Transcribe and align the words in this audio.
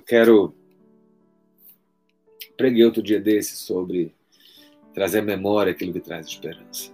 Eu 0.00 0.04
quero. 0.04 0.54
Preguei 2.56 2.84
outro 2.86 3.02
dia 3.02 3.20
desse 3.20 3.54
sobre 3.56 4.14
trazer 4.94 5.18
à 5.18 5.22
memória 5.22 5.72
aquilo 5.72 5.92
que 5.92 6.00
traz 6.00 6.26
esperança. 6.26 6.90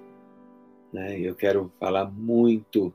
Né? 0.93 1.21
E 1.21 1.25
eu 1.25 1.37
quero 1.37 1.73
falar 1.79 2.11
muito. 2.11 2.93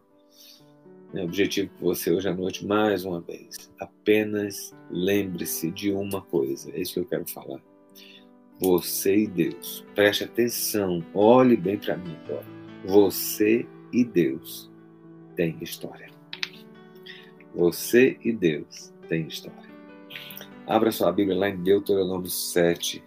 Né, 1.13 1.23
objetivo 1.23 1.71
com 1.77 1.86
você 1.86 2.11
hoje 2.11 2.27
à 2.27 2.34
noite, 2.34 2.66
mais 2.66 3.05
uma 3.05 3.21
vez. 3.21 3.71
Apenas 3.79 4.75
lembre-se 4.89 5.71
de 5.71 5.93
uma 5.93 6.21
coisa. 6.21 6.71
É 6.71 6.82
isso 6.82 6.96
que 6.96 7.00
eu 7.00 7.05
quero 7.05 7.30
falar. 7.30 7.62
Você 8.59 9.16
e 9.16 9.28
Deus. 9.28 9.86
Preste 9.96 10.25
atenção. 10.25 11.02
Olhe 11.14 11.55
bem 11.55 11.78
para 11.78 11.96
mim 11.96 12.18
agora. 12.25 12.46
Você 12.86 13.66
e 13.93 14.04
Deus 14.04 14.70
têm 15.38 15.57
história. 15.62 16.09
Você 17.55 18.18
e 18.23 18.34
Deus 18.34 18.93
têm 19.07 19.27
história. 19.27 19.70
Abra 20.67 20.91
sua 20.91 21.11
Bíblia 21.11 21.38
lá 21.38 21.49
em 21.49 21.57
Deuteronômio 21.57 22.29
7. 22.29 23.03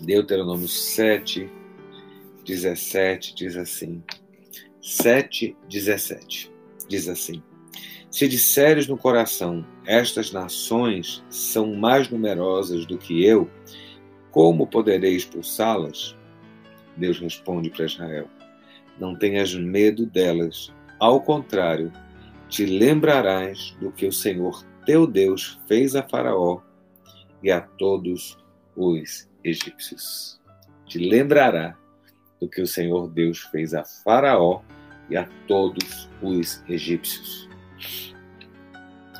Deuteronômio 0.00 0.66
7, 0.66 1.50
17 2.44 3.34
diz 3.34 3.56
assim: 3.56 4.02
7, 4.80 5.56
17 5.68 6.50
diz 6.88 7.08
assim: 7.08 7.42
Se 8.10 8.26
disseres 8.26 8.86
no 8.86 8.96
coração, 8.96 9.66
estas 9.86 10.32
nações 10.32 11.22
são 11.28 11.74
mais 11.74 12.08
numerosas 12.08 12.86
do 12.86 12.96
que 12.96 13.22
eu, 13.22 13.50
como 14.30 14.66
poderei 14.66 15.14
expulsá-las? 15.14 16.16
Deus 16.96 17.20
responde 17.20 17.68
para 17.68 17.84
Israel: 17.84 18.28
Não 18.98 19.14
tenhas 19.14 19.54
medo 19.54 20.06
delas, 20.06 20.72
ao 20.98 21.20
contrário, 21.20 21.92
te 22.48 22.64
lembrarás 22.64 23.76
do 23.78 23.92
que 23.92 24.06
o 24.06 24.12
Senhor 24.12 24.64
teu 24.88 25.06
Deus 25.06 25.60
fez 25.68 25.94
a 25.94 26.02
Faraó 26.02 26.62
e 27.42 27.50
a 27.50 27.60
todos 27.60 28.38
os 28.74 29.28
egípcios. 29.44 30.40
Te 30.86 30.98
lembrará 30.98 31.76
do 32.40 32.48
que 32.48 32.62
o 32.62 32.66
Senhor 32.66 33.06
Deus 33.10 33.40
fez 33.50 33.74
a 33.74 33.84
Faraó 33.84 34.62
e 35.10 35.16
a 35.18 35.28
todos 35.46 36.08
os 36.22 36.64
egípcios. 36.66 37.46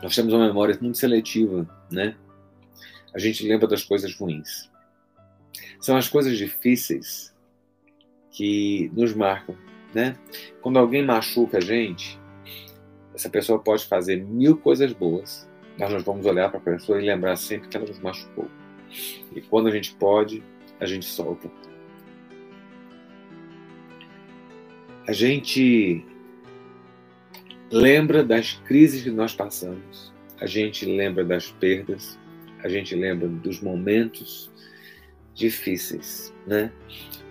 Nós 0.03 0.15
temos 0.15 0.33
uma 0.33 0.47
memória 0.47 0.79
muito 0.81 0.97
seletiva, 0.97 1.69
né? 1.93 2.17
A 3.15 3.19
gente 3.19 3.47
lembra 3.47 3.69
das 3.69 3.85
coisas 3.85 4.15
ruins. 4.15 4.71
São 5.83 5.99
as 5.99 6.09
coisas 6.09 6.39
difíceis 6.39 7.37
que 8.31 8.91
nos 8.95 9.13
marcam, 9.13 9.55
né? 9.95 10.17
Quando 10.63 10.79
alguém 10.79 11.05
machuca 11.05 11.59
a 11.59 11.61
gente, 11.61 12.19
essa 13.15 13.29
pessoa 13.29 13.59
pode 13.59 13.85
fazer 13.85 14.25
mil 14.25 14.57
coisas 14.57 14.95
boas, 14.95 15.47
nós 15.79 16.03
vamos 16.03 16.27
olhar 16.27 16.51
para 16.51 16.59
a 16.59 16.63
pessoa 16.63 17.01
e 17.01 17.07
lembrar 17.07 17.37
sempre 17.37 17.69
que 17.69 17.77
ela 17.77 17.87
nos 17.87 18.01
machucou. 18.01 18.49
E 19.35 19.41
quando 19.41 19.69
a 19.69 19.71
gente 19.71 19.95
pode, 19.95 20.43
a 20.81 20.87
gente 20.87 21.07
solta. 21.07 21.51
A 25.07 25.13
gente 25.13 26.05
lembra 27.71 28.25
das 28.25 28.55
crises 28.65 29.03
que 29.03 29.11
nós 29.11 29.35
passamos, 29.35 30.13
a 30.41 30.47
gente 30.47 30.85
lembra 30.85 31.25
das 31.25 31.51
perdas, 31.51 32.19
a 32.63 32.69
gente 32.69 32.95
lembra 32.95 33.29
dos 33.29 33.61
momentos 33.61 34.51
difíceis, 35.35 36.35
né? 36.47 36.73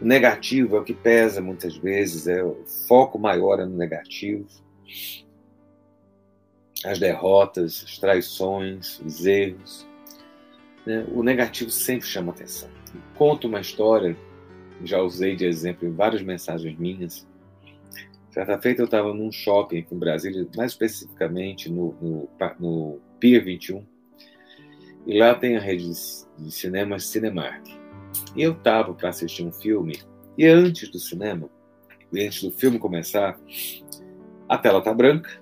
O 0.02 0.06
negativo 0.06 0.78
é 0.78 0.80
o 0.80 0.84
que 0.84 0.94
pesa 0.94 1.42
muitas 1.42 1.76
vezes, 1.76 2.28
é 2.28 2.44
o 2.44 2.64
foco 2.88 3.20
maior 3.20 3.60
é 3.60 3.66
no 3.66 3.76
negativo. 3.76 4.48
As 6.86 7.00
derrotas, 7.00 7.84
as 7.86 7.98
traições, 7.98 9.00
os 9.00 9.26
erros. 9.26 9.88
Né? 10.86 11.06
O 11.12 11.24
negativo 11.24 11.72
sempre 11.72 12.08
chama 12.08 12.32
atenção. 12.32 12.70
Conto 13.16 13.48
uma 13.48 13.60
história, 13.60 14.16
já 14.84 15.02
usei 15.02 15.36
de 15.36 15.46
exemplo 15.46 15.88
em 15.88 15.92
várias 15.92 16.22
mensagens 16.22 16.78
minhas, 16.78 17.28
Certa 18.38 18.62
feita 18.62 18.84
eu 18.84 18.86
estava 18.86 19.16
num 19.16 19.32
shopping 19.32 19.80
aqui 19.80 19.96
em 19.96 19.98
Brasília, 19.98 20.48
mais 20.56 20.74
especificamente 20.74 21.72
no, 21.72 21.96
no, 22.00 22.30
no 22.60 23.00
Pier 23.20 23.44
21, 23.44 23.84
e 25.08 25.18
lá 25.18 25.34
tem 25.34 25.58
a 25.58 25.60
rede 25.60 25.90
de 26.38 26.52
cinemas 26.52 27.08
Cinemark. 27.08 27.68
E 28.36 28.44
eu 28.44 28.52
estava 28.52 28.94
para 28.94 29.10
assistir 29.10 29.44
um 29.44 29.52
filme, 29.52 29.98
e 30.38 30.46
antes 30.46 30.88
do 30.90 31.00
cinema, 31.00 31.50
antes 32.14 32.44
do 32.44 32.52
filme 32.52 32.78
começar, 32.78 33.40
a 34.48 34.56
tela 34.56 34.84
tá 34.84 34.94
branca 34.94 35.42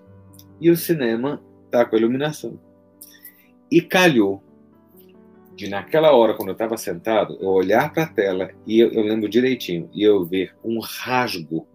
e 0.59 0.69
o 0.69 0.77
cinema 0.77 1.41
tá 1.69 1.85
com 1.85 1.95
a 1.95 1.99
iluminação. 1.99 2.59
E 3.71 3.81
calhou 3.81 4.43
de 5.55 5.69
naquela 5.69 6.11
hora, 6.11 6.33
quando 6.33 6.49
eu 6.49 6.53
estava 6.53 6.75
sentado, 6.75 7.37
eu 7.39 7.49
olhar 7.49 7.91
para 7.93 8.03
a 8.03 8.07
tela 8.07 8.51
e 8.67 8.79
eu, 8.79 8.91
eu 8.91 9.03
lembro 9.03 9.29
direitinho, 9.29 9.89
e 9.93 10.03
eu 10.03 10.25
ver 10.25 10.53
um 10.63 10.79
rasgo 10.79 11.65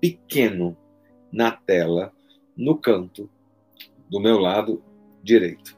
pequeno 0.00 0.76
na 1.32 1.52
tela, 1.52 2.12
no 2.56 2.76
canto 2.76 3.30
do 4.10 4.20
meu 4.20 4.38
lado 4.38 4.82
direito. 5.22 5.76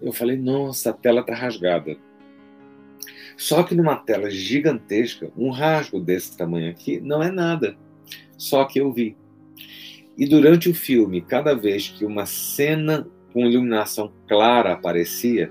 Eu 0.00 0.12
falei, 0.12 0.36
nossa, 0.36 0.90
a 0.90 0.92
tela 0.94 1.20
está 1.20 1.34
rasgada. 1.34 1.96
Só 3.36 3.62
que 3.62 3.74
numa 3.74 3.96
tela 3.96 4.30
gigantesca, 4.30 5.30
um 5.36 5.50
rasgo 5.50 6.00
desse 6.00 6.36
tamanho 6.36 6.70
aqui 6.70 7.00
não 7.00 7.22
é 7.22 7.30
nada. 7.30 7.76
Só 8.36 8.64
que 8.64 8.80
eu 8.80 8.92
vi. 8.92 9.16
E 10.20 10.26
durante 10.26 10.68
o 10.68 10.74
filme, 10.74 11.22
cada 11.22 11.54
vez 11.54 11.88
que 11.88 12.04
uma 12.04 12.26
cena 12.26 13.08
com 13.32 13.46
iluminação 13.46 14.12
clara 14.28 14.74
aparecia, 14.74 15.50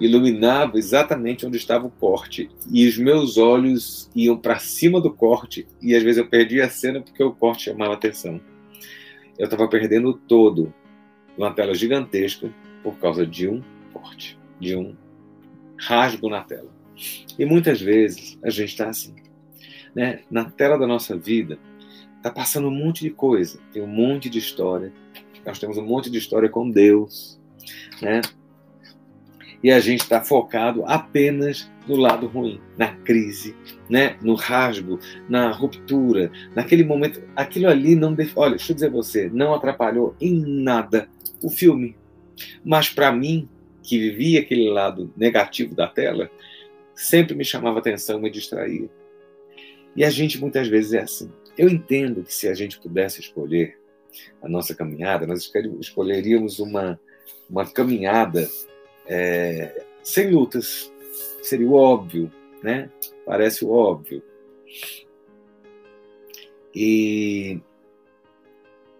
iluminava 0.00 0.78
exatamente 0.78 1.44
onde 1.44 1.58
estava 1.58 1.86
o 1.86 1.90
corte 1.90 2.48
e 2.72 2.88
os 2.88 2.96
meus 2.96 3.36
olhos 3.36 4.10
iam 4.16 4.38
para 4.38 4.58
cima 4.58 4.98
do 4.98 5.12
corte 5.12 5.68
e 5.82 5.94
às 5.94 6.02
vezes 6.02 6.16
eu 6.16 6.26
perdia 6.26 6.64
a 6.64 6.70
cena 6.70 7.02
porque 7.02 7.22
o 7.22 7.34
corte 7.34 7.64
chamava 7.64 7.92
atenção. 7.92 8.40
Eu 9.38 9.44
estava 9.44 9.68
perdendo 9.68 10.14
todo 10.14 10.72
uma 11.36 11.52
tela 11.52 11.74
gigantesca 11.74 12.50
por 12.82 12.98
causa 12.98 13.26
de 13.26 13.46
um 13.46 13.62
corte, 13.92 14.38
de 14.58 14.74
um 14.74 14.96
rasgo 15.76 16.30
na 16.30 16.42
tela. 16.42 16.72
E 17.38 17.44
muitas 17.44 17.78
vezes 17.78 18.38
a 18.42 18.48
gente 18.48 18.70
está 18.70 18.88
assim, 18.88 19.14
né? 19.94 20.20
Na 20.30 20.46
tela 20.46 20.78
da 20.78 20.86
nossa 20.86 21.14
vida 21.14 21.58
está 22.18 22.30
passando 22.30 22.68
um 22.68 22.74
monte 22.74 23.00
de 23.00 23.10
coisa, 23.10 23.58
tem 23.72 23.82
um 23.82 23.86
monte 23.86 24.28
de 24.28 24.38
história. 24.38 24.92
Nós 25.46 25.58
temos 25.58 25.78
um 25.78 25.84
monte 25.84 26.10
de 26.10 26.18
história 26.18 26.48
com 26.48 26.70
Deus, 26.70 27.40
né? 28.02 28.20
e 29.62 29.70
a 29.70 29.80
gente 29.80 30.02
está 30.02 30.20
focado 30.20 30.84
apenas 30.86 31.70
no 31.86 31.96
lado 31.96 32.26
ruim, 32.26 32.60
na 32.76 32.88
crise, 32.88 33.56
né? 33.88 34.16
no 34.22 34.34
rasgo, 34.34 34.98
na 35.28 35.50
ruptura, 35.50 36.30
naquele 36.54 36.84
momento. 36.84 37.22
Aquilo 37.34 37.68
ali 37.68 37.94
não. 37.94 38.14
Def... 38.14 38.36
Olha, 38.36 38.50
deixa 38.50 38.72
eu 38.72 38.74
dizer 38.74 38.90
você, 38.90 39.28
não 39.28 39.54
atrapalhou 39.54 40.14
em 40.20 40.62
nada 40.62 41.08
o 41.42 41.50
filme. 41.50 41.96
Mas 42.64 42.88
para 42.88 43.10
mim, 43.10 43.48
que 43.82 43.98
vivia 43.98 44.40
aquele 44.40 44.70
lado 44.70 45.12
negativo 45.16 45.74
da 45.74 45.88
tela, 45.88 46.30
sempre 46.94 47.34
me 47.34 47.44
chamava 47.44 47.78
atenção, 47.78 48.20
me 48.20 48.30
distraía. 48.30 48.88
E 49.96 50.04
a 50.04 50.10
gente 50.10 50.38
muitas 50.38 50.68
vezes 50.68 50.92
é 50.92 51.00
assim. 51.00 51.30
Eu 51.58 51.68
entendo 51.68 52.22
que 52.22 52.32
se 52.32 52.46
a 52.46 52.54
gente 52.54 52.78
pudesse 52.78 53.20
escolher 53.20 53.76
a 54.40 54.48
nossa 54.48 54.76
caminhada, 54.76 55.26
nós 55.26 55.50
escolheríamos 55.80 56.60
uma, 56.60 56.98
uma 57.50 57.68
caminhada 57.68 58.48
é, 59.04 59.84
sem 60.00 60.30
lutas. 60.30 60.92
Seria 61.42 61.66
o 61.66 61.74
óbvio, 61.74 62.32
né? 62.62 62.88
Parece 63.26 63.64
o 63.64 63.70
óbvio. 63.70 64.22
E 66.72 67.60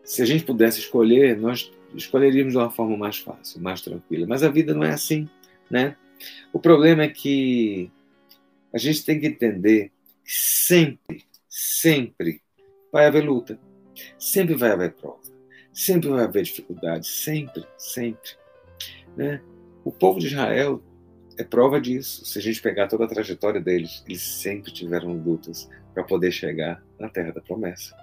se 0.02 0.20
a 0.20 0.24
gente 0.24 0.44
pudesse 0.44 0.80
escolher, 0.80 1.36
nós 1.36 1.70
escolheríamos 1.94 2.54
de 2.54 2.58
uma 2.58 2.70
forma 2.70 2.96
mais 2.96 3.18
fácil, 3.18 3.60
mais 3.60 3.80
tranquila. 3.82 4.26
Mas 4.26 4.42
a 4.42 4.48
vida 4.48 4.74
não 4.74 4.82
é 4.82 4.90
assim, 4.90 5.28
né? 5.70 5.96
O 6.52 6.58
problema 6.58 7.04
é 7.04 7.08
que 7.08 7.88
a 8.72 8.78
gente 8.78 9.04
tem 9.04 9.20
que 9.20 9.28
entender 9.28 9.92
que 10.24 10.32
sempre, 10.32 11.24
sempre 11.48 12.42
vai 12.92 13.06
haver 13.06 13.24
luta, 13.24 13.58
sempre 14.18 14.54
vai 14.54 14.70
haver 14.70 14.92
prova, 14.92 15.20
sempre 15.72 16.08
vai 16.08 16.24
haver 16.24 16.42
dificuldade, 16.42 17.06
sempre, 17.06 17.64
sempre, 17.76 18.30
né? 19.16 19.40
O 19.84 19.92
povo 19.92 20.18
de 20.18 20.26
Israel 20.26 20.82
é 21.38 21.44
prova 21.44 21.80
disso. 21.80 22.24
Se 22.24 22.38
a 22.38 22.42
gente 22.42 22.60
pegar 22.60 22.88
toda 22.88 23.04
a 23.04 23.08
trajetória 23.08 23.60
deles, 23.60 24.02
eles 24.06 24.22
sempre 24.22 24.72
tiveram 24.72 25.12
lutas 25.12 25.68
para 25.94 26.02
poder 26.02 26.32
chegar 26.32 26.82
na 26.98 27.08
terra 27.08 27.32
da 27.32 27.40
promessa. 27.40 27.96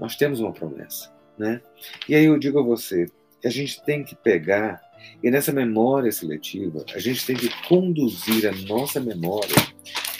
Nós 0.00 0.16
temos 0.16 0.40
uma 0.40 0.52
promessa, 0.52 1.12
né? 1.36 1.60
E 2.08 2.14
aí 2.14 2.24
eu 2.24 2.38
digo 2.38 2.58
a 2.58 2.62
você, 2.62 3.10
a 3.44 3.48
gente 3.48 3.82
tem 3.84 4.04
que 4.04 4.14
pegar 4.14 4.80
e 5.22 5.30
nessa 5.30 5.52
memória 5.52 6.10
seletiva, 6.12 6.84
a 6.94 6.98
gente 6.98 7.26
tem 7.26 7.36
que 7.36 7.50
conduzir 7.66 8.48
a 8.48 8.52
nossa 8.66 9.00
memória 9.00 9.56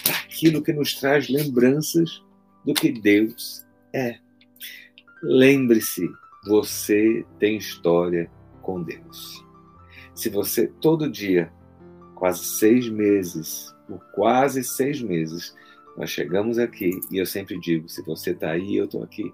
aquilo 0.09 0.63
que 0.63 0.73
nos 0.73 0.95
traz 0.95 1.29
lembranças 1.29 2.23
do 2.65 2.75
que 2.75 2.91
Deus 2.91 3.65
é. 3.93 4.19
Lembre-se, 5.23 6.09
você 6.45 7.25
tem 7.39 7.57
história 7.57 8.31
com 8.61 8.83
Deus. 8.83 9.45
Se 10.15 10.29
você 10.29 10.67
todo 10.67 11.11
dia, 11.11 11.53
quase 12.15 12.45
seis 12.45 12.89
meses, 12.89 13.75
por 13.87 14.01
quase 14.13 14.65
seis 14.65 15.01
meses, 15.01 15.55
nós 15.97 16.11
chegamos 16.11 16.59
aqui, 16.59 16.91
e 17.11 17.19
eu 17.19 17.27
sempre 17.27 17.59
digo: 17.61 17.89
se 17.89 18.03
você 18.03 18.31
está 18.31 18.51
aí, 18.51 18.77
eu 18.77 18.87
estou 18.87 19.03
aqui. 19.03 19.33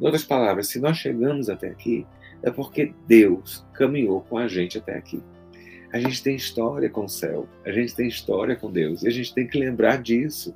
Em 0.00 0.04
outras 0.04 0.24
palavras, 0.24 0.68
se 0.68 0.80
nós 0.80 0.96
chegamos 0.96 1.48
até 1.48 1.68
aqui, 1.68 2.06
é 2.42 2.50
porque 2.50 2.94
Deus 3.06 3.66
caminhou 3.74 4.22
com 4.22 4.38
a 4.38 4.48
gente 4.48 4.78
até 4.78 4.96
aqui. 4.96 5.22
A 5.92 5.98
gente 5.98 6.22
tem 6.22 6.36
história 6.36 6.90
com 6.90 7.04
o 7.04 7.08
céu, 7.08 7.48
a 7.64 7.72
gente 7.72 7.94
tem 7.94 8.08
história 8.08 8.56
com 8.56 8.70
Deus, 8.70 9.02
e 9.02 9.08
a 9.08 9.10
gente 9.10 9.34
tem 9.34 9.46
que 9.46 9.58
lembrar 9.58 10.02
disso, 10.02 10.54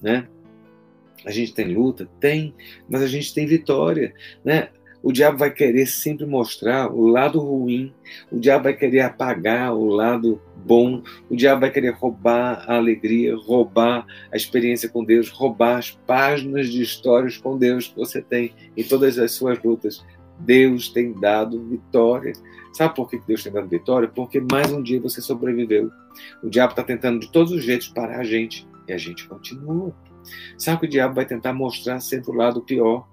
né? 0.00 0.28
A 1.24 1.30
gente 1.30 1.54
tem 1.54 1.74
luta? 1.74 2.08
Tem, 2.20 2.54
mas 2.88 3.02
a 3.02 3.06
gente 3.06 3.34
tem 3.34 3.46
vitória, 3.46 4.14
né? 4.44 4.68
O 5.02 5.12
diabo 5.12 5.38
vai 5.38 5.50
querer 5.52 5.86
sempre 5.86 6.26
mostrar 6.26 6.92
o 6.92 7.06
lado 7.06 7.38
ruim, 7.38 7.94
o 8.32 8.38
diabo 8.38 8.64
vai 8.64 8.74
querer 8.74 9.00
apagar 9.00 9.72
o 9.72 9.86
lado 9.86 10.42
bom, 10.56 11.02
o 11.30 11.36
diabo 11.36 11.60
vai 11.60 11.70
querer 11.70 11.90
roubar 11.90 12.64
a 12.68 12.76
alegria, 12.76 13.36
roubar 13.36 14.04
a 14.32 14.36
experiência 14.36 14.88
com 14.88 15.04
Deus, 15.04 15.30
roubar 15.30 15.78
as 15.78 15.92
páginas 15.92 16.68
de 16.68 16.82
histórias 16.82 17.36
com 17.36 17.56
Deus 17.56 17.88
que 17.88 17.96
você 17.96 18.20
tem 18.20 18.52
em 18.76 18.82
todas 18.82 19.18
as 19.18 19.32
suas 19.32 19.62
lutas. 19.62 20.04
Deus 20.40 20.88
tem 20.88 21.12
dado 21.12 21.64
vitória. 21.68 22.32
Sabe 22.72 22.94
por 22.94 23.08
que 23.08 23.20
Deus 23.26 23.42
tem 23.42 23.52
dado 23.52 23.68
vitória? 23.68 24.08
Porque 24.08 24.40
mais 24.40 24.72
um 24.72 24.82
dia 24.82 25.00
você 25.00 25.20
sobreviveu. 25.20 25.90
O 26.42 26.50
diabo 26.50 26.72
está 26.72 26.82
tentando 26.82 27.20
de 27.20 27.30
todos 27.30 27.52
os 27.52 27.64
jeitos 27.64 27.88
parar 27.88 28.20
a 28.20 28.24
gente 28.24 28.66
e 28.86 28.92
a 28.92 28.98
gente 28.98 29.26
continua. 29.28 29.94
Sabe 30.56 30.80
que 30.80 30.86
o 30.86 30.88
diabo 30.88 31.14
vai 31.14 31.26
tentar 31.26 31.52
mostrar 31.52 32.00
sempre 32.00 32.30
o 32.30 32.34
lado 32.34 32.62
pior. 32.62 33.06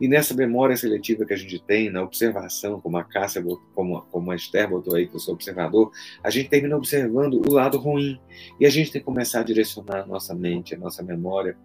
E 0.00 0.08
nessa 0.08 0.34
memória 0.34 0.76
seletiva 0.76 1.24
que 1.24 1.32
a 1.32 1.36
gente 1.36 1.62
tem, 1.62 1.90
na 1.90 2.02
observação, 2.02 2.80
como 2.80 2.96
a 2.96 3.04
Cássia, 3.04 3.42
como, 3.72 4.02
como 4.10 4.30
a 4.30 4.36
Esther 4.36 4.68
botou 4.68 4.96
aí, 4.96 5.06
que 5.06 5.14
eu 5.14 5.20
sou 5.20 5.34
observador, 5.34 5.92
a 6.24 6.30
gente 6.30 6.48
termina 6.48 6.76
observando 6.76 7.40
o 7.48 7.52
lado 7.52 7.78
ruim. 7.78 8.20
E 8.58 8.66
a 8.66 8.70
gente 8.70 8.90
tem 8.90 9.00
que 9.00 9.04
começar 9.04 9.40
a 9.40 9.44
direcionar 9.44 10.00
a 10.02 10.06
nossa 10.06 10.34
mente, 10.34 10.74
a 10.74 10.78
nossa 10.78 11.02
memória, 11.02 11.56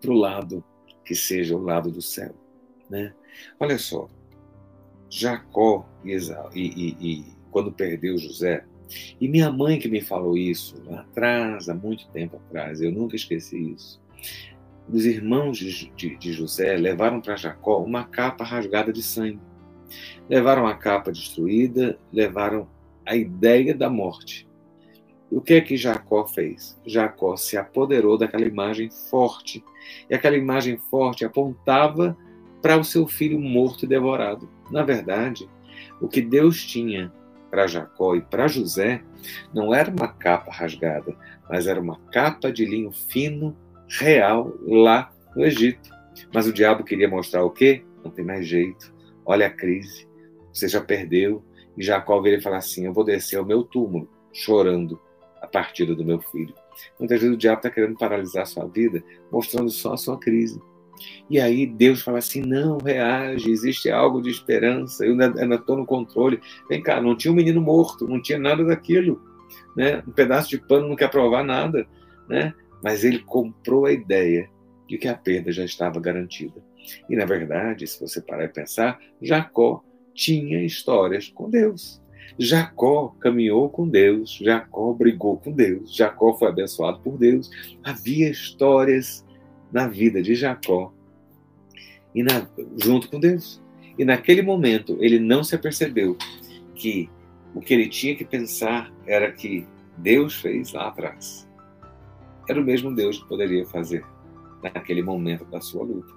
para 0.00 0.10
o 0.10 0.14
lado 0.14 0.62
que 1.04 1.14
seja 1.14 1.56
o 1.56 1.62
lado 1.62 1.90
do 1.90 2.02
céu. 2.02 2.34
Né? 2.90 3.14
Olha 3.58 3.78
só, 3.78 4.08
Jacó 5.10 5.88
e, 6.04 6.16
e, 6.54 6.96
e, 7.00 7.24
quando 7.50 7.72
perdeu 7.72 8.18
José, 8.18 8.64
e 9.20 9.28
minha 9.28 9.50
mãe 9.50 9.78
que 9.78 9.88
me 9.88 10.00
falou 10.00 10.36
isso 10.36 10.76
lá 10.86 11.00
atrás, 11.00 11.68
há 11.68 11.74
muito 11.74 12.06
tempo 12.08 12.36
atrás, 12.36 12.80
eu 12.80 12.92
nunca 12.92 13.16
esqueci 13.16 13.72
isso. 13.72 14.02
Os 14.88 15.06
irmãos 15.06 15.56
de, 15.56 15.90
de, 15.90 16.16
de 16.16 16.32
José 16.32 16.76
levaram 16.76 17.20
para 17.20 17.36
Jacó 17.36 17.82
uma 17.82 18.04
capa 18.04 18.44
rasgada 18.44 18.92
de 18.92 19.02
sangue. 19.02 19.40
Levaram 20.28 20.66
a 20.66 20.74
capa 20.74 21.10
destruída, 21.10 21.98
levaram 22.12 22.68
a 23.06 23.16
ideia 23.16 23.74
da 23.74 23.88
morte. 23.88 24.46
O 25.30 25.40
que 25.40 25.54
é 25.54 25.60
que 25.60 25.76
Jacó 25.76 26.26
fez? 26.26 26.78
Jacó 26.86 27.36
se 27.36 27.56
apoderou 27.56 28.18
daquela 28.18 28.46
imagem 28.46 28.90
forte. 29.10 29.64
E 30.08 30.14
aquela 30.14 30.36
imagem 30.36 30.76
forte 30.76 31.24
apontava 31.24 32.16
para 32.62 32.78
o 32.78 32.84
seu 32.84 33.06
filho 33.06 33.40
morto 33.40 33.84
e 33.84 33.88
devorado. 33.88 34.48
Na 34.70 34.82
verdade, 34.82 35.48
o 36.00 36.08
que 36.08 36.20
Deus 36.20 36.64
tinha 36.64 37.12
para 37.54 37.68
Jacó 37.68 38.16
e 38.16 38.20
para 38.20 38.48
José 38.48 39.00
não 39.54 39.72
era 39.72 39.88
uma 39.88 40.08
capa 40.08 40.50
rasgada, 40.50 41.16
mas 41.48 41.68
era 41.68 41.80
uma 41.80 42.00
capa 42.10 42.50
de 42.50 42.64
linho 42.64 42.90
fino, 42.90 43.56
real, 43.88 44.52
lá 44.66 45.12
no 45.36 45.44
Egito. 45.44 45.88
Mas 46.34 46.48
o 46.48 46.52
diabo 46.52 46.82
queria 46.82 47.08
mostrar 47.08 47.44
o 47.44 47.50
quê? 47.50 47.84
Não 48.04 48.10
tem 48.10 48.24
mais 48.24 48.44
jeito. 48.44 48.92
Olha 49.24 49.46
a 49.46 49.50
crise. 49.50 50.08
Você 50.52 50.66
já 50.66 50.80
perdeu. 50.80 51.44
E 51.76 51.84
Jacó 51.84 52.20
veio 52.20 52.42
falar 52.42 52.56
assim: 52.56 52.86
Eu 52.86 52.92
vou 52.92 53.04
descer 53.04 53.36
ao 53.36 53.46
meu 53.46 53.62
túmulo, 53.62 54.10
chorando 54.32 55.00
a 55.40 55.46
partida 55.46 55.94
do 55.94 56.04
meu 56.04 56.20
filho. 56.20 56.54
Muitas 56.98 57.20
vezes 57.20 57.36
o 57.36 57.38
diabo 57.38 57.58
está 57.58 57.70
querendo 57.70 57.96
paralisar 57.96 58.42
a 58.42 58.46
sua 58.46 58.66
vida, 58.66 59.00
mostrando 59.30 59.70
só 59.70 59.92
a 59.92 59.96
sua 59.96 60.18
crise. 60.18 60.60
E 61.28 61.40
aí 61.40 61.66
Deus 61.66 62.02
fala 62.02 62.18
assim: 62.18 62.40
não, 62.40 62.78
reage, 62.78 63.50
existe 63.50 63.90
algo 63.90 64.20
de 64.22 64.30
esperança, 64.30 65.04
eu 65.04 65.12
ainda 65.12 65.54
estou 65.54 65.76
no 65.76 65.86
controle. 65.86 66.40
Vem 66.68 66.82
cá, 66.82 67.00
não 67.00 67.16
tinha 67.16 67.32
um 67.32 67.36
menino 67.36 67.60
morto, 67.60 68.08
não 68.08 68.20
tinha 68.20 68.38
nada 68.38 68.64
daquilo. 68.64 69.20
Né? 69.76 70.02
Um 70.06 70.12
pedaço 70.12 70.50
de 70.50 70.58
pano 70.58 70.88
não 70.88 70.96
quer 70.96 71.10
provar 71.10 71.44
nada. 71.44 71.86
Né? 72.28 72.52
Mas 72.82 73.04
ele 73.04 73.20
comprou 73.20 73.86
a 73.86 73.92
ideia 73.92 74.48
de 74.88 74.98
que 74.98 75.08
a 75.08 75.14
perda 75.14 75.50
já 75.50 75.64
estava 75.64 76.00
garantida. 76.00 76.62
E 77.08 77.16
na 77.16 77.24
verdade, 77.24 77.86
se 77.86 78.00
você 78.00 78.20
parar 78.20 78.44
e 78.44 78.48
pensar, 78.48 78.98
Jacó 79.20 79.82
tinha 80.14 80.62
histórias 80.62 81.28
com 81.28 81.48
Deus. 81.48 82.02
Jacó 82.38 83.14
caminhou 83.20 83.68
com 83.68 83.88
Deus, 83.88 84.38
Jacó 84.42 84.92
brigou 84.92 85.36
com 85.36 85.52
Deus, 85.52 85.94
Jacó 85.94 86.34
foi 86.34 86.48
abençoado 86.48 87.00
por 87.00 87.16
Deus. 87.16 87.50
Havia 87.82 88.28
histórias 88.28 89.23
na 89.74 89.88
vida 89.88 90.22
de 90.22 90.36
Jacó 90.36 90.94
e 92.14 92.22
na, 92.22 92.46
junto 92.80 93.10
com 93.10 93.18
Deus. 93.18 93.60
E 93.98 94.04
naquele 94.04 94.40
momento 94.40 94.96
ele 95.00 95.18
não 95.18 95.42
se 95.42 95.56
apercebeu 95.56 96.16
que 96.76 97.10
o 97.52 97.60
que 97.60 97.74
ele 97.74 97.88
tinha 97.88 98.14
que 98.14 98.24
pensar 98.24 98.92
era 99.04 99.32
que 99.32 99.66
Deus 99.98 100.34
fez 100.36 100.72
lá 100.72 100.88
atrás. 100.88 101.48
Era 102.48 102.60
o 102.60 102.64
mesmo 102.64 102.94
Deus 102.94 103.18
que 103.18 103.28
poderia 103.28 103.66
fazer 103.66 104.04
naquele 104.62 105.02
momento 105.02 105.44
da 105.46 105.60
sua 105.60 105.82
luta. 105.82 106.12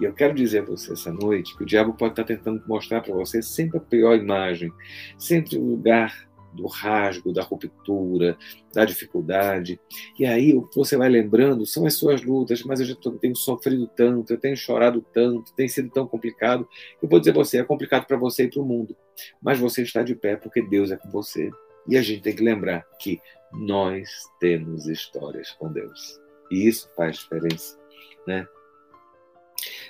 E 0.00 0.04
eu 0.04 0.12
quero 0.12 0.34
dizer 0.34 0.62
a 0.62 0.64
você 0.64 0.92
essa 0.92 1.12
noite 1.12 1.56
que 1.56 1.64
o 1.64 1.66
diabo 1.66 1.94
pode 1.94 2.12
estar 2.12 2.24
tentando 2.24 2.62
mostrar 2.66 3.00
para 3.00 3.14
você 3.14 3.42
sempre 3.42 3.78
a 3.78 3.80
pior 3.80 4.16
imagem, 4.16 4.72
sempre 5.18 5.56
o 5.56 5.64
lugar 5.64 6.28
do 6.52 6.66
rasgo, 6.66 7.32
da 7.32 7.42
ruptura, 7.42 8.36
da 8.72 8.84
dificuldade. 8.84 9.80
E 10.18 10.26
aí 10.26 10.54
o 10.54 10.62
que 10.62 10.76
você 10.76 10.96
vai 10.96 11.08
lembrando 11.08 11.66
são 11.66 11.86
as 11.86 11.94
suas 11.94 12.22
lutas, 12.22 12.62
mas 12.62 12.80
eu 12.80 12.86
já 12.86 12.96
tenho 13.20 13.36
sofrido 13.36 13.86
tanto, 13.86 14.32
eu 14.32 14.38
tenho 14.38 14.56
chorado 14.56 15.04
tanto, 15.12 15.52
tem 15.54 15.68
sido 15.68 15.90
tão 15.90 16.06
complicado. 16.06 16.68
Eu 17.02 17.08
vou 17.08 17.18
dizer 17.18 17.30
a 17.30 17.34
você, 17.34 17.58
é 17.58 17.64
complicado 17.64 18.06
para 18.06 18.16
você 18.16 18.44
e 18.44 18.50
para 18.50 18.60
o 18.60 18.64
mundo, 18.64 18.96
mas 19.40 19.58
você 19.58 19.82
está 19.82 20.02
de 20.02 20.14
pé 20.14 20.36
porque 20.36 20.62
Deus 20.62 20.90
é 20.90 20.96
com 20.96 21.10
você. 21.10 21.50
E 21.88 21.96
a 21.96 22.02
gente 22.02 22.22
tem 22.22 22.34
que 22.34 22.42
lembrar 22.42 22.86
que 22.98 23.20
nós 23.52 24.08
temos 24.38 24.86
histórias 24.86 25.50
com 25.52 25.72
Deus. 25.72 26.20
E 26.50 26.68
isso 26.68 26.90
faz 26.96 27.16
diferença, 27.16 27.78
né? 28.26 28.46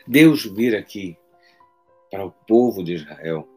Deus 0.07 0.45
vira 0.45 0.79
aqui 0.79 1.17
para 2.11 2.25
o 2.25 2.31
povo 2.31 2.83
de 2.83 2.95
Israel 2.95 3.49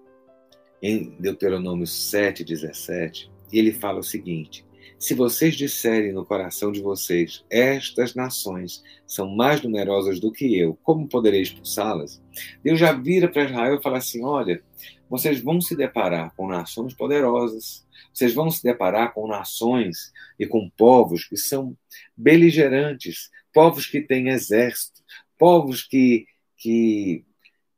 em 0.84 1.16
Deuteronômio 1.18 1.86
7,17, 1.86 3.32
e 3.54 3.58
ele 3.58 3.72
fala 3.72 4.00
o 4.00 4.04
seguinte: 4.04 4.66
Se 5.00 5.14
vocês 5.14 5.56
disserem 5.56 6.12
no 6.12 6.26
coração 6.26 6.74
de 6.74 6.82
vocês, 6.82 7.46
estas 7.50 8.14
nações 8.14 8.84
são 9.08 9.34
mais 9.34 9.62
numerosas 9.62 10.20
do 10.20 10.30
que 10.30 10.60
eu, 10.60 10.78
como 10.84 11.08
poderei 11.08 11.42
expulsá-las? 11.42 12.22
Deus 12.62 12.78
já 12.78 12.92
vira 12.92 13.30
para 13.30 13.46
Israel 13.46 13.76
e 13.76 13.82
fala 13.82 14.00
assim: 14.00 14.26
Olha, 14.26 14.62
vocês 15.10 15.40
vão 15.40 15.62
se 15.62 15.74
deparar 15.74 16.36
com 16.36 16.50
nações 16.50 16.94
poderosas, 16.94 17.88
vocês 18.14 18.34
vão 18.34 18.50
se 18.50 18.62
deparar 18.62 19.14
com 19.14 19.26
nações 19.26 20.12
e 20.38 20.46
com 20.46 20.70
povos 20.78 21.24
que 21.24 21.38
são 21.38 21.78
beligerantes, 22.18 23.30
povos 23.54 23.86
que 23.86 24.02
têm 24.02 24.28
exército, 24.28 25.02
povos 25.38 25.82
que, 25.82 26.26
que 26.58 27.24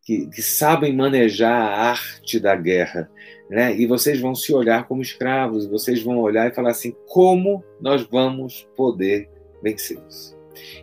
que, 0.05 0.27
que 0.27 0.41
sabem 0.41 0.95
manejar 0.95 1.51
a 1.51 1.89
arte 1.89 2.39
da 2.39 2.55
guerra. 2.55 3.09
Né? 3.49 3.75
E 3.75 3.87
vocês 3.87 4.19
vão 4.19 4.35
se 4.35 4.53
olhar 4.53 4.87
como 4.87 5.01
escravos, 5.01 5.65
vocês 5.65 6.01
vão 6.01 6.19
olhar 6.19 6.47
e 6.47 6.53
falar 6.53 6.69
assim: 6.69 6.95
como 7.07 7.63
nós 7.81 8.03
vamos 8.03 8.69
poder 8.77 9.27
vencê-los? 9.61 10.35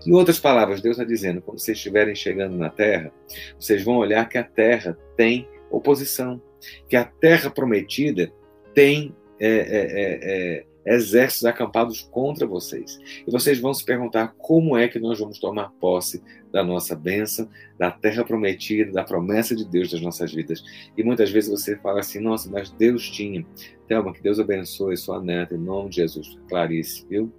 Em 0.04 0.12
outras 0.12 0.38
palavras, 0.38 0.82
Deus 0.82 0.98
está 0.98 1.08
dizendo: 1.08 1.40
quando 1.40 1.60
vocês 1.60 1.78
estiverem 1.78 2.14
chegando 2.14 2.56
na 2.56 2.68
terra, 2.68 3.12
vocês 3.58 3.82
vão 3.84 3.96
olhar 3.96 4.28
que 4.28 4.36
a 4.36 4.44
terra 4.44 4.98
tem 5.16 5.48
oposição, 5.70 6.42
que 6.88 6.96
a 6.96 7.04
terra 7.04 7.48
prometida 7.48 8.32
tem 8.74 9.14
é, 9.38 9.48
é, 9.48 9.54
é, 9.54 10.18
é 10.22 10.64
exércitos 10.84 11.44
acampados 11.44 12.02
contra 12.02 12.46
vocês. 12.46 12.98
E 13.26 13.30
vocês 13.30 13.58
vão 13.58 13.72
se 13.72 13.84
perguntar 13.84 14.34
como 14.38 14.76
é 14.76 14.88
que 14.88 14.98
nós 14.98 15.18
vamos 15.18 15.38
tomar 15.38 15.70
posse 15.80 16.22
da 16.52 16.62
nossa 16.62 16.94
bênção, 16.94 17.48
da 17.78 17.90
terra 17.90 18.24
prometida, 18.24 18.92
da 18.92 19.04
promessa 19.04 19.54
de 19.54 19.64
Deus 19.64 19.90
das 19.90 20.00
nossas 20.00 20.32
vidas. 20.32 20.62
E 20.96 21.02
muitas 21.02 21.30
vezes 21.30 21.50
você 21.50 21.76
fala 21.76 22.00
assim: 22.00 22.20
nossa, 22.20 22.50
mas 22.50 22.70
Deus 22.70 23.08
tinha. 23.08 23.44
Thelma, 23.86 24.12
que 24.12 24.22
Deus 24.22 24.38
abençoe 24.38 24.96
sua 24.96 25.20
neta, 25.20 25.54
em 25.54 25.58
nome 25.58 25.90
de 25.90 25.96
Jesus. 25.96 26.38
Clarice, 26.48 27.06
viu? 27.08 27.32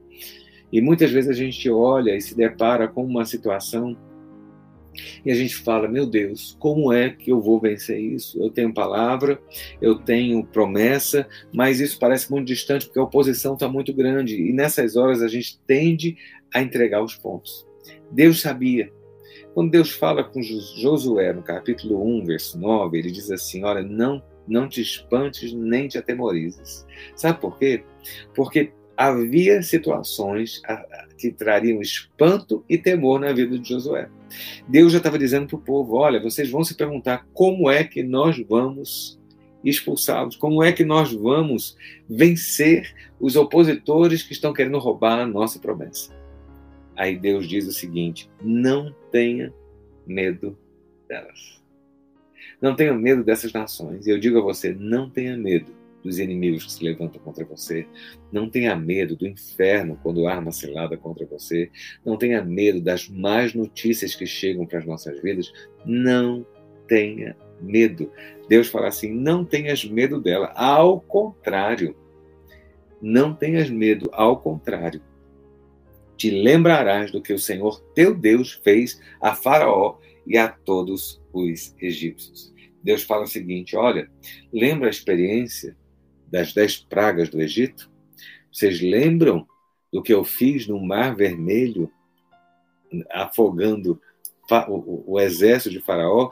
E 0.72 0.82
muitas 0.82 1.12
vezes 1.12 1.30
a 1.30 1.34
gente 1.34 1.70
olha 1.70 2.16
e 2.16 2.22
se 2.22 2.36
depara 2.36 2.88
com 2.88 3.06
uma 3.06 3.26
situação 3.26 3.96
e 5.26 5.32
a 5.32 5.36
gente 5.36 5.56
fala, 5.56 5.88
meu 5.88 6.06
Deus, 6.06 6.56
como 6.60 6.92
é 6.92 7.10
que 7.10 7.32
eu 7.32 7.42
vou 7.42 7.60
vencer 7.60 8.00
isso? 8.00 8.42
Eu 8.42 8.50
tenho 8.50 8.74
palavra, 8.74 9.42
eu 9.82 9.96
tenho 9.96 10.46
promessa, 10.46 11.28
mas 11.54 11.80
isso 11.80 12.00
parece 12.00 12.32
muito 12.32 12.48
distante 12.48 12.86
porque 12.86 13.00
a 13.00 13.04
oposição 13.04 13.54
está 13.54 13.68
muito 13.68 13.94
grande. 13.94 14.36
E 14.36 14.54
nessas 14.54 14.96
horas 14.96 15.22
a 15.22 15.28
gente 15.28 15.60
tende 15.66 16.18
a 16.54 16.62
entregar 16.62 17.04
os 17.04 17.16
pontos. 17.16 17.66
Deus 18.12 18.42
sabia. 18.42 18.92
Quando 19.54 19.72
Deus 19.72 19.92
fala 19.92 20.24
com 20.24 20.42
Josué 20.42 21.32
no 21.32 21.44
capítulo 21.44 22.04
1, 22.20 22.26
verso 22.26 22.60
9, 22.60 22.98
ele 22.98 23.12
diz 23.12 23.30
assim: 23.30 23.64
Olha, 23.64 23.84
não 23.84 24.22
não 24.48 24.68
te 24.68 24.82
espantes 24.82 25.54
nem 25.54 25.88
te 25.88 25.98
atemorizes. 25.98 26.86
Sabe 27.16 27.40
por 27.40 27.58
quê? 27.58 27.84
Porque 28.36 28.74
havia 28.98 29.62
situações 29.62 30.62
que 31.18 31.32
trariam 31.32 31.82
espanto 31.82 32.64
e 32.70 32.78
temor 32.78 33.20
na 33.20 33.34
vida 33.34 33.58
de 33.58 33.70
Josué. 33.70 34.10
Deus 34.68 34.92
já 34.92 34.98
estava 34.98 35.18
dizendo 35.20 35.48
para 35.48 35.56
o 35.56 35.62
povo: 35.62 35.96
olha, 35.96 36.22
vocês 36.22 36.50
vão 36.50 36.64
se 36.64 36.76
perguntar 36.76 37.28
como 37.34 37.70
é 37.70 37.84
que 37.84 38.04
nós 38.04 38.40
vamos 38.48 39.20
expulsá-los, 39.64 40.36
como 40.36 40.62
é 40.62 40.72
que 40.72 40.84
nós 40.84 41.14
vamos 41.14 41.78
vencer 42.10 42.94
os 43.20 43.36
opositores 43.36 44.22
que 44.22 44.34
estão 44.34 44.54
querendo 44.54 44.78
roubar 44.78 45.20
a 45.20 45.26
nossa 45.26 45.60
promessa. 45.60 46.14
Aí 46.96 47.18
Deus 47.18 47.48
diz 47.48 47.68
o 47.68 47.72
seguinte: 47.72 48.30
não 48.42 48.94
tenha 49.12 49.54
medo 50.06 50.58
delas. 51.08 51.62
Não 52.62 52.76
tenha 52.76 52.94
medo 52.94 53.24
dessas 53.24 53.52
nações. 53.52 54.06
E 54.06 54.10
eu 54.10 54.20
digo 54.20 54.38
a 54.40 54.42
você: 54.42 54.74
não 54.74 55.10
tenha 55.10 55.38
medo 55.38 55.72
dos 56.04 56.20
inimigos 56.20 56.66
que 56.66 56.72
se 56.72 56.84
levantam 56.84 57.22
contra 57.22 57.46
você. 57.46 57.88
Não 58.32 58.50
tenha 58.50 58.76
medo 58.76 59.16
do 59.16 59.26
inferno 59.26 59.98
quando 60.04 60.28
arma 60.28 60.52
cilada 60.52 60.98
contra 60.98 61.26
você. 61.26 61.72
Não 62.06 62.18
tenha 62.18 62.44
medo 62.44 62.82
das 62.82 63.08
más 63.08 63.54
notícias 63.54 64.14
que 64.14 64.26
chegam 64.26 64.66
para 64.66 64.80
as 64.80 64.86
nossas 64.86 65.20
vidas. 65.22 65.52
Não 65.86 66.46
tenha 66.88 67.36
medo. 67.62 68.12
Deus 68.48 68.68
fala 68.68 68.88
assim: 68.88 69.12
não 69.12 69.46
tenhas 69.46 69.86
medo 69.86 70.20
dela. 70.20 70.52
Ao 70.56 71.00
contrário, 71.00 71.96
não 73.02 73.34
tenhas 73.34 73.70
medo. 73.70 74.10
Ao 74.12 74.40
contrário, 74.40 75.02
te 76.18 76.30
lembrarás 76.30 77.12
do 77.12 77.22
que 77.22 77.34
o 77.34 77.40
Senhor 77.40 77.82
teu 77.96 78.14
Deus 78.14 78.54
fez 78.64 79.00
a 79.22 79.34
Faraó 79.34 79.98
e 80.28 80.38
a 80.38 80.48
todos 80.48 81.22
os 81.32 81.76
egípcios. 81.82 82.54
Deus 82.84 83.04
fala 83.04 83.24
o 83.24 83.28
seguinte: 83.28 83.76
olha, 83.76 84.10
lembra 84.52 84.88
a 84.88 84.92
experiência 84.92 85.76
das 86.34 86.52
dez 86.52 86.78
pragas 86.78 87.30
do 87.30 87.40
Egito? 87.40 87.92
Vocês 88.52 88.82
lembram 88.82 89.48
do 89.92 90.02
que 90.02 90.12
eu 90.12 90.24
fiz 90.24 90.68
no 90.68 90.84
Mar 90.84 91.16
Vermelho, 91.16 91.92
afogando 93.12 94.02
o, 94.68 95.20
exército 95.20 95.70
de 95.70 95.80
Faraó? 95.80 96.32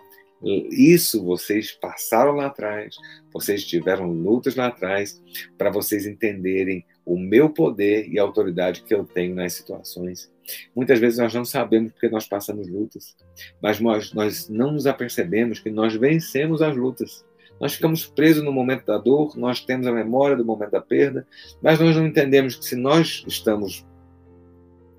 Isso 0.72 1.24
vocês 1.24 1.72
passaram 1.72 2.32
lá 2.32 2.48
atrás, 2.48 2.96
vocês 3.32 3.64
tiveram 3.64 4.12
lutas 4.12 4.56
lá 4.56 4.68
atrás, 4.68 5.22
para 5.56 5.70
vocês 5.70 6.08
entenderem 6.08 6.84
o 7.06 7.16
meu 7.16 7.52
poder 7.52 8.10
e 8.10 8.18
a 8.18 8.24
autoridade 8.24 8.82
que 8.82 8.94
eu 8.96 9.06
tenho 9.06 9.36
nas 9.36 9.54
situações. 9.54 10.32
Muitas 10.76 10.98
vezes 10.98 11.20
nós 11.20 11.32
não 11.32 11.46
sabemos 11.46 11.92
porque 11.92 12.10
nós 12.10 12.28
passamos 12.28 12.68
lutas, 12.68 13.16
mas 13.62 13.80
nós, 13.80 14.14
nós 14.14 14.50
não 14.50 14.72
nos 14.72 14.88
apercebemos 14.88 15.60
que 15.60 15.70
nós 15.70 15.94
vencemos 15.94 16.60
as 16.64 16.76
lutas. 16.76 17.24
Nós 17.62 17.76
ficamos 17.76 18.08
presos 18.08 18.44
no 18.44 18.52
momento 18.52 18.88
da 18.88 18.98
dor, 18.98 19.38
nós 19.38 19.64
temos 19.64 19.86
a 19.86 19.92
memória 19.92 20.36
do 20.36 20.44
momento 20.44 20.72
da 20.72 20.82
perda, 20.82 21.28
mas 21.62 21.80
nós 21.80 21.96
não 21.96 22.08
entendemos 22.08 22.56
que 22.56 22.66
se 22.66 22.76
nós 22.76 23.24
estamos 23.28 23.86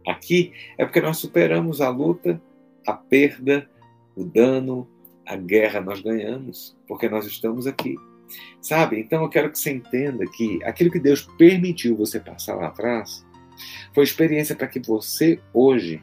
aqui, 0.07 0.53
é 0.79 0.85
porque 0.85 1.01
nós 1.01 1.19
superamos 1.19 1.81
a 1.81 1.89
luta, 1.89 2.41
a 2.87 2.93
perda, 2.93 3.69
o 4.15 4.23
dano, 4.23 4.89
a 5.27 5.35
guerra 5.35 5.81
nós 5.81 6.01
ganhamos, 6.01 6.77
porque 6.87 7.09
nós 7.09 7.27
estamos 7.27 7.67
aqui. 7.67 7.97
Sabe? 8.61 9.01
Então 9.01 9.25
eu 9.25 9.29
quero 9.29 9.51
que 9.51 9.59
você 9.59 9.73
entenda 9.73 10.25
que 10.25 10.63
aquilo 10.63 10.91
que 10.91 11.01
Deus 11.01 11.23
permitiu 11.37 11.97
você 11.97 12.21
passar 12.21 12.55
lá 12.55 12.69
atrás 12.69 13.27
foi 13.93 14.05
experiência 14.05 14.55
para 14.55 14.69
que 14.69 14.79
você 14.79 15.41
hoje 15.53 16.01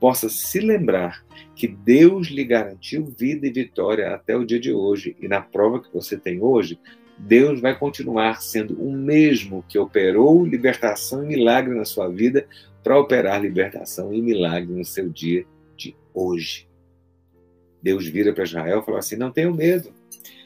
possa 0.00 0.28
se 0.28 0.60
lembrar 0.60 1.24
que 1.54 1.66
Deus 1.66 2.28
lhe 2.28 2.44
garantiu 2.44 3.06
vida 3.06 3.46
e 3.46 3.52
vitória 3.52 4.14
até 4.14 4.36
o 4.36 4.44
dia 4.44 4.60
de 4.60 4.72
hoje. 4.72 5.16
E 5.20 5.28
na 5.28 5.40
prova 5.40 5.80
que 5.80 5.92
você 5.92 6.18
tem 6.18 6.40
hoje, 6.42 6.78
Deus 7.18 7.60
vai 7.60 7.78
continuar 7.78 8.42
sendo 8.42 8.74
o 8.80 8.92
mesmo 8.92 9.64
que 9.68 9.78
operou 9.78 10.44
libertação 10.44 11.24
e 11.24 11.26
milagre 11.26 11.74
na 11.74 11.84
sua 11.84 12.08
vida 12.08 12.46
para 12.82 12.98
operar 12.98 13.40
libertação 13.40 14.12
e 14.12 14.20
milagre 14.20 14.72
no 14.72 14.84
seu 14.84 15.08
dia 15.08 15.46
de 15.76 15.96
hoje. 16.12 16.68
Deus 17.82 18.06
vira 18.06 18.32
para 18.32 18.44
Israel 18.44 18.80
e 18.80 18.84
falou 18.84 18.98
assim: 18.98 19.16
não 19.16 19.30
tenham 19.30 19.54
medo. 19.54 19.92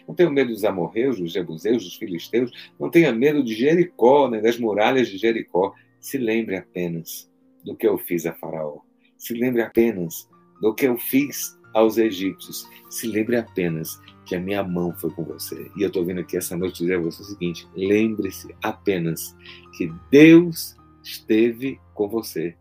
Não 0.07 0.15
tenha 0.15 0.31
medo 0.31 0.51
dos 0.51 0.65
amorreus, 0.65 1.21
dos 1.21 1.33
jebuseus, 1.33 1.85
dos 1.85 1.95
filisteus. 1.95 2.51
Não 2.79 2.91
tenha 2.91 3.13
medo 3.13 3.45
de 3.45 3.55
Jericó, 3.55 4.29
né, 4.29 4.41
das 4.41 4.59
muralhas 4.59 5.09
de 5.09 5.17
Jericó. 5.17 5.73
Se 6.01 6.19
lembre 6.19 6.57
apenas 6.57 7.31
do 7.65 7.77
que 7.77 7.87
eu 7.87 7.97
fiz 7.97 8.27
a 8.27 8.33
Faraó. 8.33 8.81
Se 9.21 9.35
lembre 9.35 9.61
apenas 9.61 10.29
do 10.63 10.75
que 10.75 10.87
eu 10.87 10.97
fiz 10.97 11.59
aos 11.75 11.99
egípcios. 11.99 12.67
Se 12.89 13.07
lembre 13.07 13.37
apenas 13.37 14.01
que 14.25 14.35
a 14.35 14.41
minha 14.41 14.65
mão 14.65 14.95
foi 14.95 15.11
com 15.11 15.23
você. 15.23 15.71
E 15.77 15.83
eu 15.83 15.89
estou 15.89 16.05
vindo 16.05 16.21
aqui 16.21 16.37
essa 16.37 16.57
noite 16.57 16.79
dizer 16.79 16.97
a 16.97 17.01
você 17.01 17.23
o 17.23 17.27
seguinte: 17.27 17.69
lembre-se 17.77 18.55
apenas 18.63 19.37
que 19.77 19.93
Deus 20.11 20.75
esteve 21.05 21.79
com 21.95 22.09
você. 22.09 22.57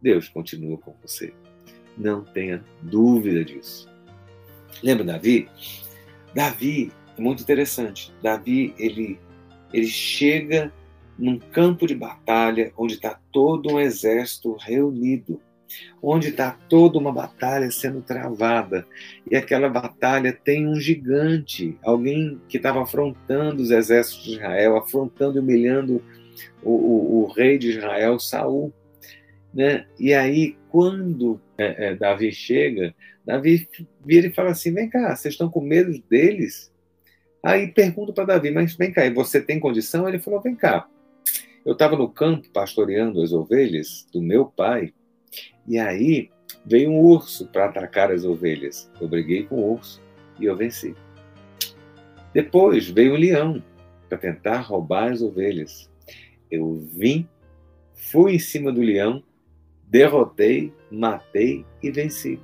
Deus 0.00 0.28
continua 0.28 0.78
com 0.78 0.94
você. 1.02 1.34
Não 1.98 2.22
tenha 2.22 2.64
dúvida 2.80 3.44
disso. 3.44 3.88
Lembra 4.82 5.04
Davi? 5.04 5.48
Davi 6.32 6.92
é 7.18 7.20
muito 7.20 7.42
interessante. 7.42 8.14
Davi 8.22 8.72
ele 8.78 9.18
ele 9.72 9.88
chega 9.88 10.72
num 11.18 11.38
campo 11.38 11.86
de 11.86 11.96
batalha 11.96 12.72
onde 12.76 12.94
está 12.94 13.18
todo 13.32 13.72
um 13.72 13.80
exército 13.80 14.56
reunido, 14.56 15.40
onde 16.02 16.28
está 16.28 16.52
toda 16.68 16.98
uma 16.98 17.12
batalha 17.12 17.70
sendo 17.70 18.02
travada 18.02 18.86
e 19.30 19.36
aquela 19.36 19.68
batalha 19.68 20.32
tem 20.32 20.68
um 20.68 20.76
gigante, 20.76 21.78
alguém 21.82 22.40
que 22.48 22.56
estava 22.56 22.82
afrontando 22.82 23.62
os 23.62 23.70
exércitos 23.70 24.24
de 24.24 24.32
Israel, 24.32 24.76
afrontando 24.76 25.38
e 25.38 25.40
humilhando 25.40 26.02
o, 26.62 26.70
o, 26.70 27.22
o 27.22 27.26
rei 27.32 27.58
de 27.58 27.70
Israel, 27.70 28.18
Saul. 28.18 28.72
Né? 29.52 29.86
E 29.98 30.12
aí, 30.12 30.56
quando 30.68 31.40
é, 31.56 31.88
é, 31.88 31.94
Davi 31.94 32.32
chega, 32.32 32.94
Davi 33.24 33.68
vira 34.04 34.26
e 34.26 34.32
fala 34.32 34.50
assim: 34.50 34.72
vem 34.72 34.88
cá, 34.88 35.14
vocês 35.14 35.34
estão 35.34 35.48
com 35.48 35.60
medo 35.60 36.02
deles? 36.10 36.72
Aí 37.42 37.68
pergunto 37.68 38.12
para 38.12 38.24
Davi: 38.24 38.50
mas 38.50 38.74
vem 38.74 38.92
cá, 38.92 39.08
você 39.10 39.40
tem 39.40 39.60
condição? 39.60 40.08
Ele 40.08 40.18
falou: 40.18 40.40
vem 40.40 40.56
cá. 40.56 40.88
Eu 41.64 41.72
estava 41.72 41.96
no 41.96 42.08
campo 42.08 42.48
pastoreando 42.52 43.22
as 43.22 43.32
ovelhas 43.32 44.06
do 44.12 44.20
meu 44.20 44.44
pai, 44.44 44.92
e 45.66 45.78
aí 45.78 46.30
veio 46.64 46.90
um 46.90 47.00
urso 47.00 47.46
para 47.48 47.66
atacar 47.66 48.10
as 48.10 48.24
ovelhas. 48.24 48.90
Eu 49.00 49.08
briguei 49.08 49.44
com 49.44 49.56
o 49.56 49.72
urso 49.74 50.00
e 50.38 50.44
eu 50.44 50.56
venci. 50.56 50.94
Depois 52.32 52.88
veio 52.88 53.14
um 53.14 53.18
leão 53.18 53.62
para 54.08 54.18
tentar 54.18 54.60
roubar 54.60 55.12
as 55.12 55.22
ovelhas. 55.22 55.90
Eu 56.50 56.74
vim, 56.74 57.28
fui 57.94 58.34
em 58.34 58.38
cima 58.38 58.72
do 58.72 58.80
leão 58.80 59.22
derrotei, 59.94 60.72
matei 60.90 61.64
e 61.82 61.90
venci. 61.90 62.40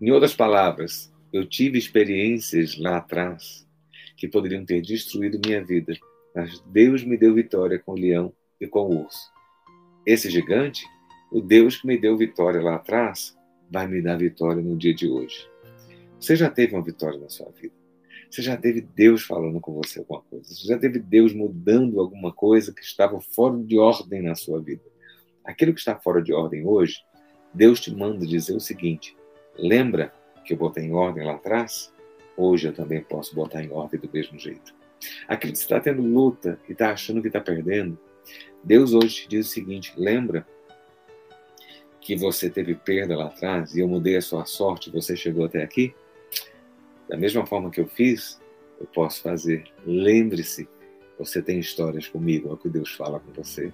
Em 0.00 0.10
outras 0.12 0.34
palavras, 0.34 1.12
eu 1.32 1.44
tive 1.44 1.76
experiências 1.76 2.78
lá 2.78 2.98
atrás 2.98 3.66
que 4.16 4.28
poderiam 4.28 4.64
ter 4.64 4.80
destruído 4.80 5.40
minha 5.44 5.64
vida, 5.64 5.92
mas 6.34 6.60
Deus 6.66 7.02
me 7.02 7.16
deu 7.16 7.34
vitória 7.34 7.78
com 7.78 7.92
o 7.92 7.98
leão 7.98 8.32
e 8.60 8.66
com 8.68 8.82
o 8.82 9.02
urso. 9.02 9.28
Esse 10.06 10.30
gigante, 10.30 10.86
o 11.30 11.40
Deus 11.40 11.76
que 11.76 11.86
me 11.86 11.98
deu 11.98 12.16
vitória 12.16 12.60
lá 12.60 12.76
atrás, 12.76 13.36
vai 13.70 13.86
me 13.86 14.00
dar 14.00 14.16
vitória 14.16 14.62
no 14.62 14.76
dia 14.76 14.94
de 14.94 15.08
hoje. 15.08 15.48
Você 16.20 16.36
já 16.36 16.50
teve 16.50 16.74
uma 16.74 16.82
vitória 16.82 17.18
na 17.18 17.28
sua 17.28 17.50
vida? 17.50 17.74
Você 18.30 18.42
já 18.42 18.56
teve 18.56 18.80
Deus 18.80 19.22
falando 19.22 19.60
com 19.60 19.74
você 19.74 20.00
alguma 20.00 20.22
coisa? 20.22 20.54
Você 20.54 20.66
já 20.66 20.78
teve 20.78 20.98
Deus 20.98 21.32
mudando 21.32 22.00
alguma 22.00 22.32
coisa 22.32 22.72
que 22.72 22.82
estava 22.82 23.20
fora 23.20 23.56
de 23.58 23.78
ordem 23.78 24.22
na 24.22 24.34
sua 24.34 24.60
vida? 24.60 24.82
aquilo 25.46 25.72
que 25.72 25.78
está 25.78 25.96
fora 25.96 26.20
de 26.20 26.32
ordem 26.32 26.66
hoje, 26.66 26.98
Deus 27.54 27.80
te 27.80 27.94
manda 27.94 28.26
dizer 28.26 28.54
o 28.54 28.60
seguinte: 28.60 29.16
lembra 29.56 30.12
que 30.44 30.52
eu 30.52 30.58
botei 30.58 30.84
em 30.84 30.92
ordem 30.92 31.24
lá 31.24 31.34
atrás? 31.34 31.92
Hoje 32.36 32.68
eu 32.68 32.74
também 32.74 33.00
posso 33.02 33.34
botar 33.34 33.62
em 33.62 33.70
ordem 33.70 33.98
do 33.98 34.10
mesmo 34.12 34.38
jeito. 34.38 34.74
Aquilo 35.26 35.52
que 35.52 35.58
está 35.58 35.80
tendo 35.80 36.02
luta 36.02 36.60
e 36.68 36.72
está 36.72 36.90
achando 36.90 37.22
que 37.22 37.28
está 37.28 37.40
perdendo, 37.40 37.98
Deus 38.62 38.92
hoje 38.92 39.22
te 39.22 39.28
diz 39.28 39.46
o 39.46 39.50
seguinte: 39.50 39.94
lembra 39.96 40.46
que 42.06 42.14
você 42.14 42.48
teve 42.48 42.76
perda 42.76 43.16
lá 43.16 43.26
atrás 43.26 43.74
e 43.74 43.80
eu 43.80 43.88
mudei 43.88 44.16
a 44.16 44.22
sua 44.22 44.44
sorte, 44.44 44.92
você 44.92 45.16
chegou 45.16 45.44
até 45.44 45.60
aqui? 45.60 45.92
Da 47.08 47.16
mesma 47.16 47.44
forma 47.44 47.68
que 47.68 47.80
eu 47.80 47.88
fiz, 47.88 48.40
eu 48.78 48.86
posso 48.86 49.20
fazer. 49.22 49.64
Lembre-se, 49.84 50.68
você 51.18 51.42
tem 51.42 51.58
histórias 51.58 52.06
comigo, 52.06 52.48
é 52.48 52.52
o 52.52 52.56
que 52.56 52.68
Deus 52.68 52.92
fala 52.92 53.18
com 53.18 53.32
você. 53.32 53.72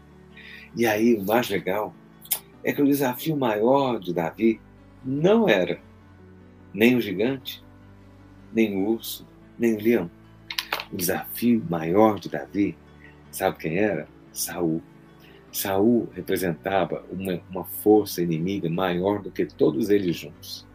E 0.75 0.87
aí, 0.87 1.15
o 1.15 1.23
mais 1.23 1.51
legal 1.51 1.95
é 2.65 2.73
que 2.73 2.81
o 2.81 2.87
desafio 2.87 3.37
maior 3.37 4.01
de 4.01 4.15
Davi 4.15 4.59
não 5.05 5.47
era 5.47 5.79
nem 6.73 6.97
o 6.97 7.03
gigante, 7.03 7.63
nem 8.51 8.75
o 8.75 8.89
urso, 8.89 9.29
nem 9.59 9.75
o 9.75 9.79
leão. 9.79 10.11
O 10.91 10.97
desafio 10.97 11.63
maior 11.69 12.19
de 12.19 12.31
Davi, 12.31 12.79
sabe 13.31 13.59
quem 13.59 13.77
era? 13.77 14.09
Saul. 14.33 14.83
Saul 15.53 16.09
representava 16.15 17.05
uma, 17.11 17.41
uma 17.51 17.65
força 17.65 18.23
inimiga 18.23 18.71
maior 18.71 19.23
do 19.23 19.31
que 19.31 19.45
todos 19.45 19.91
eles 19.91 20.17
juntos. 20.17 20.67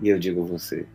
E 0.00 0.08
eu 0.08 0.18
digo 0.18 0.42
a 0.42 0.46
você, 0.46 0.86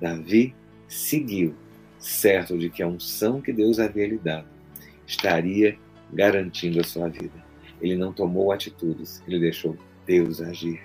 Davi 0.00 0.54
seguiu 0.88 1.54
certo 1.98 2.58
de 2.58 2.68
que 2.68 2.82
a 2.82 2.88
unção 2.88 3.40
que 3.40 3.52
Deus 3.52 3.78
havia 3.78 4.08
lhe 4.08 4.18
dado 4.18 4.48
estaria 5.06 5.78
garantindo 6.12 6.80
a 6.80 6.84
sua 6.84 7.08
vida. 7.08 7.44
Ele 7.80 7.96
não 7.96 8.12
tomou 8.12 8.50
atitudes, 8.50 9.22
ele 9.26 9.38
deixou 9.38 9.76
Deus 10.04 10.40
agir. 10.40 10.80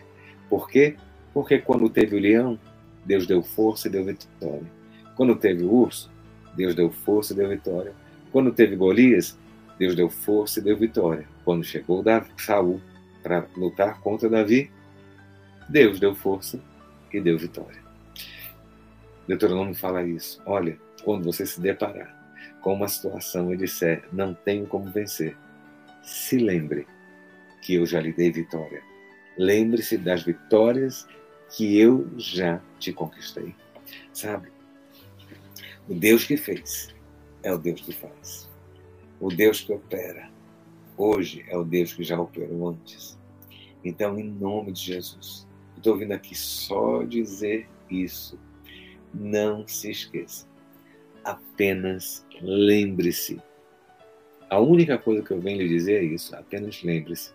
Por 0.50 0.70
quê? 0.70 0.96
Porque 1.34 1.58
quando 1.58 1.90
teve 1.90 2.16
o 2.16 2.20
leão, 2.20 2.60
Deus 3.04 3.26
deu 3.26 3.42
força 3.42 3.88
e 3.88 3.92
deu 3.92 4.06
vitória. 4.06 4.72
Quando 5.16 5.36
teve 5.36 5.64
o 5.64 5.74
urso, 5.74 6.12
Deus 6.56 6.76
deu 6.76 6.92
força 6.92 7.34
e 7.34 7.36
deu 7.36 7.50
vitória. 7.50 7.94
Quando 8.32 8.52
teve 8.52 8.76
Golias, 8.76 9.38
Deus 9.80 9.96
deu 9.96 10.10
força 10.10 10.60
e 10.60 10.64
deu 10.64 10.78
vitória. 10.78 11.28
Quando 11.48 11.64
chegou 11.64 12.04
Davi, 12.04 12.30
Saul 12.38 12.82
para 13.24 13.48
lutar 13.56 14.02
contra 14.02 14.30
Davi, 14.30 14.70
Deus 15.70 15.98
deu 15.98 16.14
força 16.14 16.62
e 17.14 17.22
deu 17.22 17.38
vitória. 17.38 17.82
Deuteronômio 19.26 19.74
fala 19.74 20.04
isso. 20.04 20.42
Olha, 20.46 20.78
quando 21.06 21.24
você 21.24 21.46
se 21.46 21.62
deparar 21.62 22.14
com 22.60 22.74
uma 22.74 22.90
situação 22.90 23.54
e 23.54 23.56
disser, 23.56 24.04
não 24.12 24.34
tenho 24.34 24.68
como 24.68 24.92
vencer, 24.92 25.38
se 26.04 26.38
lembre 26.38 26.86
que 27.62 27.76
eu 27.76 27.86
já 27.86 28.02
lhe 28.02 28.12
dei 28.12 28.30
vitória. 28.30 28.84
Lembre-se 29.38 29.98
das 29.98 30.24
vitórias 30.24 31.08
que 31.56 31.80
eu 31.80 32.10
já 32.18 32.60
te 32.78 32.92
conquistei. 32.92 33.56
Sabe? 34.12 34.50
O 35.88 35.94
Deus 35.94 36.26
que 36.26 36.36
fez 36.36 36.94
é 37.42 37.54
o 37.54 37.58
Deus 37.58 37.80
que 37.80 37.94
faz. 37.94 38.50
O 39.18 39.30
Deus 39.30 39.62
que 39.62 39.72
opera 39.72 40.36
hoje 40.98 41.46
é 41.48 41.56
o 41.58 41.64
Deus 41.64 41.94
que 41.94 42.04
já 42.04 42.20
operou 42.20 42.70
antes. 42.70 43.18
Então, 43.84 44.20
em 44.20 44.24
nome 44.24 44.72
de 44.72 44.82
Jesus, 44.82 45.48
estou 45.76 45.98
vindo 45.98 46.12
aqui 46.12 46.36
só 46.36 47.04
dizer 47.04 47.70
isso. 47.90 48.40
Não 49.14 49.68
se 49.68 49.92
esqueça. 49.92 50.48
Apenas 51.24 52.26
lembre-se. 52.42 53.42
A 54.50 54.60
única 54.60 54.98
coisa 54.98 55.24
que 55.24 55.32
eu 55.32 55.40
venho 55.40 55.62
lhe 55.62 55.70
dizer 55.70 56.02
é 56.02 56.04
isso. 56.04 56.36
Apenas 56.36 56.82
lembre-se. 56.84 57.32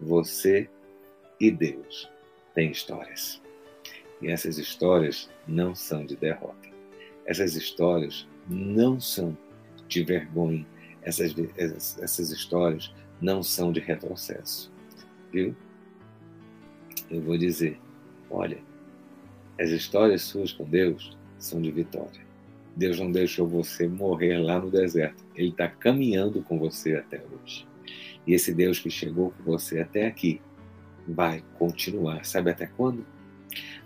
Você 0.00 0.68
e 1.38 1.50
Deus 1.50 2.10
têm 2.54 2.70
histórias. 2.70 3.42
E 4.20 4.28
essas 4.28 4.58
histórias 4.58 5.28
não 5.46 5.74
são 5.74 6.06
de 6.06 6.16
derrota. 6.16 6.68
Essas 7.26 7.54
histórias 7.54 8.28
não 8.48 9.00
são 9.00 9.36
de 9.88 10.02
vergonha. 10.02 10.66
Essas, 11.02 11.34
essas 11.98 12.30
histórias 12.30 12.92
não 13.22 13.42
são 13.42 13.72
de 13.72 13.78
retrocesso. 13.80 14.70
Viu? 15.32 15.54
Eu 17.08 17.22
vou 17.22 17.38
dizer: 17.38 17.80
olha, 18.28 18.58
as 19.58 19.70
histórias 19.70 20.22
suas 20.22 20.52
com 20.52 20.64
Deus 20.64 21.16
são 21.38 21.62
de 21.62 21.70
vitória. 21.70 22.20
Deus 22.74 22.98
não 22.98 23.12
deixou 23.12 23.46
você 23.46 23.86
morrer 23.86 24.38
lá 24.38 24.58
no 24.58 24.70
deserto. 24.70 25.24
Ele 25.36 25.50
está 25.50 25.68
caminhando 25.68 26.42
com 26.42 26.58
você 26.58 26.96
até 26.96 27.22
hoje. 27.30 27.66
E 28.26 28.32
esse 28.32 28.52
Deus 28.52 28.78
que 28.78 28.90
chegou 28.90 29.30
com 29.30 29.42
você 29.44 29.80
até 29.80 30.06
aqui 30.06 30.40
vai 31.06 31.44
continuar. 31.58 32.24
Sabe 32.24 32.50
até 32.50 32.66
quando? 32.66 33.06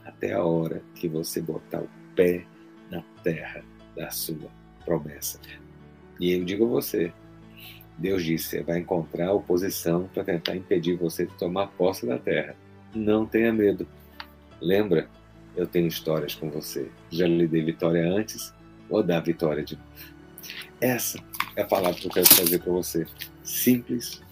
Até 0.04 0.32
a 0.32 0.44
hora 0.44 0.82
que 0.94 1.08
você 1.08 1.42
botar 1.42 1.82
o 1.82 1.90
pé 2.14 2.46
na 2.90 3.02
terra 3.24 3.64
da 3.96 4.10
sua 4.10 4.50
promessa. 4.84 5.40
E 6.20 6.32
eu 6.32 6.44
digo 6.44 6.64
a 6.66 6.68
você, 6.68 7.12
Deus 7.98 8.22
disse, 8.24 8.62
vai 8.62 8.78
encontrar 8.78 9.32
oposição 9.32 10.08
para 10.12 10.24
tentar 10.24 10.54
impedir 10.54 10.96
você 10.96 11.26
de 11.26 11.32
tomar 11.34 11.68
posse 11.68 12.06
da 12.06 12.18
terra. 12.18 12.54
Não 12.94 13.24
tenha 13.24 13.52
medo. 13.52 13.86
Lembra, 14.60 15.08
eu 15.56 15.66
tenho 15.66 15.86
histórias 15.86 16.34
com 16.34 16.50
você. 16.50 16.90
Já 17.10 17.26
lhe 17.26 17.46
dei 17.46 17.64
vitória 17.64 18.06
antes, 18.06 18.52
vou 18.88 19.02
dar 19.02 19.20
vitória 19.20 19.64
de 19.64 19.76
novo. 19.76 19.88
Essa 20.80 21.18
é 21.56 21.62
a 21.62 21.66
palavra 21.66 21.98
que 21.98 22.06
eu 22.06 22.12
quero 22.12 22.28
trazer 22.28 22.58
para 22.58 22.72
você. 22.72 23.06
Simples, 23.42 24.22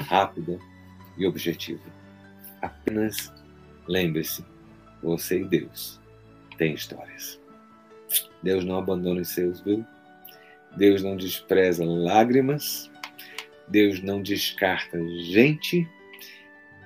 rápida 0.00 0.58
e 1.18 1.26
objetiva. 1.26 1.82
Apenas 2.62 3.32
lembre-se, 3.86 4.44
você 5.02 5.40
e 5.40 5.44
Deus 5.44 6.00
têm 6.56 6.74
histórias. 6.74 7.40
Deus 8.42 8.64
não 8.64 8.78
abandona 8.78 9.20
os 9.20 9.28
seus, 9.28 9.60
viu? 9.60 9.84
Deus 10.76 11.02
não 11.02 11.16
despreza 11.16 11.84
lágrimas. 11.84 12.90
Deus 13.68 14.02
não 14.02 14.22
descarta 14.22 14.98
gente. 15.20 15.88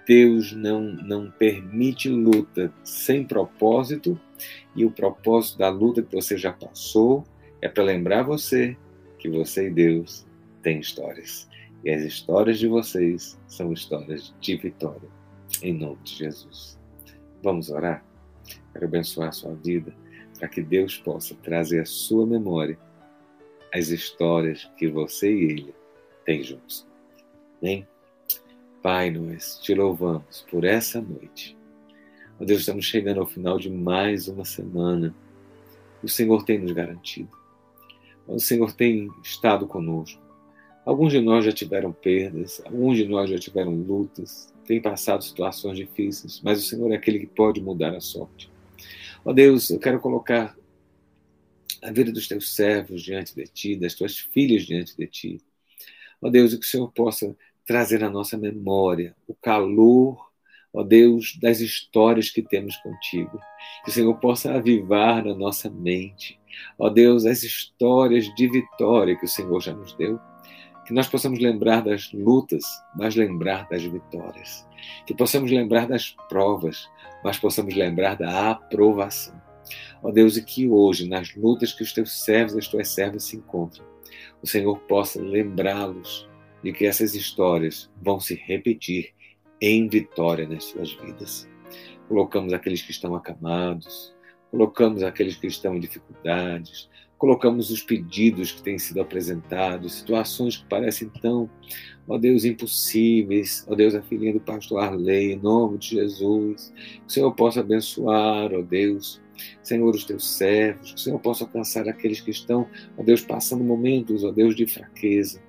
Deus 0.06 0.52
não, 0.52 0.82
não 0.82 1.30
permite 1.30 2.08
luta 2.08 2.72
sem 2.84 3.24
propósito. 3.24 4.18
E 4.74 4.84
o 4.84 4.90
propósito 4.90 5.58
da 5.58 5.68
luta 5.68 6.02
que 6.02 6.14
você 6.14 6.36
já 6.36 6.52
passou 6.52 7.24
é 7.60 7.68
para 7.68 7.84
lembrar 7.84 8.22
você 8.22 8.76
que 9.18 9.28
você 9.28 9.68
e 9.68 9.70
Deus 9.70 10.26
têm 10.62 10.78
histórias. 10.80 11.48
E 11.84 11.90
as 11.90 12.02
histórias 12.02 12.58
de 12.58 12.68
vocês 12.68 13.38
são 13.48 13.72
histórias 13.72 14.34
de 14.40 14.56
vitória. 14.56 15.08
Em 15.62 15.72
nome 15.72 15.98
de 16.04 16.14
Jesus. 16.14 16.78
Vamos 17.42 17.70
orar? 17.70 18.04
Quero 18.72 18.86
abençoar 18.86 19.28
a 19.28 19.32
sua 19.32 19.54
vida 19.54 19.92
para 20.38 20.48
que 20.48 20.62
Deus 20.62 20.98
possa 20.98 21.34
trazer 21.36 21.80
à 21.80 21.84
sua 21.84 22.26
memória 22.26 22.78
as 23.72 23.88
histórias 23.88 24.70
que 24.76 24.88
você 24.88 25.32
e 25.32 25.44
ele 25.44 25.74
têm 26.26 26.42
juntos. 26.42 26.86
Amém? 27.62 27.86
Pai, 28.82 29.10
nós 29.10 29.58
te 29.62 29.74
louvamos 29.74 30.44
por 30.50 30.64
essa 30.64 31.00
noite. 31.00 31.56
Ó 32.38 32.44
Deus, 32.44 32.60
estamos 32.60 32.84
chegando 32.84 33.20
ao 33.20 33.26
final 33.26 33.58
de 33.58 33.70
mais 33.70 34.28
uma 34.28 34.44
semana. 34.44 35.14
O 36.02 36.08
Senhor 36.08 36.44
tem 36.44 36.58
nos 36.58 36.72
garantido. 36.72 37.30
O 38.26 38.38
Senhor 38.38 38.72
tem 38.72 39.08
estado 39.22 39.66
conosco. 39.66 40.20
Alguns 40.84 41.12
de 41.12 41.20
nós 41.20 41.44
já 41.44 41.52
tiveram 41.52 41.92
perdas, 41.92 42.60
alguns 42.64 42.96
de 42.96 43.06
nós 43.06 43.30
já 43.30 43.38
tiveram 43.38 43.74
lutas, 43.74 44.52
têm 44.64 44.80
passado 44.80 45.24
situações 45.24 45.76
difíceis, 45.76 46.40
mas 46.44 46.62
o 46.62 46.66
Senhor 46.66 46.92
é 46.92 46.96
aquele 46.96 47.20
que 47.20 47.26
pode 47.26 47.60
mudar 47.60 47.94
a 47.94 48.00
sorte. 48.00 48.50
Ó 49.24 49.32
Deus, 49.32 49.70
eu 49.70 49.80
quero 49.80 49.98
colocar 49.98 50.56
a 51.82 51.90
vida 51.90 52.12
dos 52.12 52.28
teus 52.28 52.54
servos 52.54 53.02
diante 53.02 53.34
de 53.34 53.44
ti, 53.44 53.76
das 53.76 53.94
tuas 53.94 54.16
filhas 54.16 54.64
diante 54.64 54.96
de 54.96 55.06
ti. 55.06 55.40
Ó 56.20 56.30
Deus, 56.30 56.54
que 56.54 56.66
o 56.66 56.68
Senhor 56.68 56.90
possa 56.92 57.36
trazer 57.66 58.00
na 58.00 58.08
nossa 58.08 58.38
memória 58.38 59.14
o 59.26 59.34
calor, 59.34 60.30
ó 60.72 60.82
Deus, 60.82 61.38
das 61.40 61.60
histórias 61.60 62.30
que 62.30 62.42
temos 62.42 62.76
contigo. 62.76 63.40
Que 63.84 63.90
o 63.90 63.92
Senhor 63.92 64.14
possa 64.16 64.54
avivar 64.54 65.24
na 65.24 65.34
nossa 65.34 65.68
mente, 65.68 66.38
ó 66.78 66.88
Deus, 66.88 67.26
as 67.26 67.42
histórias 67.42 68.32
de 68.34 68.48
vitória 68.48 69.16
que 69.16 69.24
o 69.24 69.28
Senhor 69.28 69.60
já 69.60 69.74
nos 69.74 69.94
deu. 69.94 70.18
Que 70.86 70.92
nós 70.92 71.08
possamos 71.08 71.40
lembrar 71.40 71.82
das 71.82 72.12
lutas, 72.12 72.62
mas 72.94 73.16
lembrar 73.16 73.68
das 73.68 73.82
vitórias. 73.82 74.64
Que 75.04 75.14
possamos 75.14 75.50
lembrar 75.50 75.88
das 75.88 76.10
provas, 76.28 76.88
mas 77.24 77.38
possamos 77.38 77.74
lembrar 77.74 78.16
da 78.16 78.52
aprovação. 78.52 79.34
Ó 80.00 80.12
Deus, 80.12 80.36
e 80.36 80.44
que 80.44 80.68
hoje, 80.68 81.08
nas 81.08 81.34
lutas 81.34 81.72
que 81.72 81.82
os 81.82 81.92
teus 81.92 82.22
servos 82.22 82.54
e 82.54 82.58
as 82.60 82.68
tuas 82.68 82.88
servas 82.88 83.24
se 83.24 83.36
encontram, 83.36 83.84
o 84.42 84.46
Senhor 84.46 84.78
possa 84.80 85.20
lembrá-los 85.20 86.28
de 86.62 86.72
que 86.72 86.86
essas 86.86 87.14
histórias 87.14 87.90
vão 88.02 88.18
se 88.20 88.34
repetir 88.34 89.12
em 89.60 89.88
vitória 89.88 90.48
nas 90.48 90.64
suas 90.64 90.92
vidas. 90.92 91.48
Colocamos 92.08 92.52
aqueles 92.52 92.82
que 92.82 92.90
estão 92.90 93.14
acamados, 93.14 94.14
colocamos 94.50 95.02
aqueles 95.02 95.36
que 95.36 95.46
estão 95.46 95.74
em 95.76 95.80
dificuldades, 95.80 96.88
colocamos 97.18 97.70
os 97.70 97.82
pedidos 97.82 98.52
que 98.52 98.62
têm 98.62 98.78
sido 98.78 99.00
apresentados, 99.00 99.94
situações 99.94 100.56
que 100.56 100.66
parecem 100.66 101.08
tão, 101.08 101.48
ó 102.06 102.18
Deus, 102.18 102.44
impossíveis, 102.44 103.64
ó 103.68 103.74
Deus, 103.74 103.94
a 103.94 104.02
filhinha 104.02 104.34
do 104.34 104.40
pastor 104.40 104.80
Arley, 104.82 105.32
em 105.32 105.36
nome 105.36 105.78
de 105.78 105.90
Jesus, 105.90 106.72
que 106.74 107.06
o 107.06 107.10
Senhor 107.10 107.32
possa 107.32 107.60
abençoar, 107.60 108.52
ó 108.52 108.62
Deus, 108.62 109.20
Senhor, 109.62 109.94
os 109.94 110.04
teus 110.04 110.36
servos, 110.36 110.92
que 110.92 110.96
o 110.96 111.00
Senhor 111.00 111.18
possa 111.18 111.44
alcançar 111.44 111.88
aqueles 111.88 112.20
que 112.20 112.30
estão, 112.30 112.68
ó 112.96 113.02
Deus, 113.02 113.20
passando 113.20 113.62
momentos, 113.62 114.24
ó 114.24 114.30
Deus, 114.30 114.54
de 114.54 114.66
fraqueza, 114.66 115.42